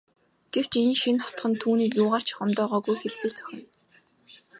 [0.53, 3.65] Гэвч энэ шинэ хотхон түүнийг юугаар ч гомдоогоогүйг хэлбэл зохино.